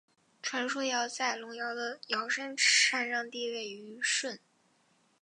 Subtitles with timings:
[0.41, 4.39] 传说尧在隆尧的尧山禅让帝位予舜。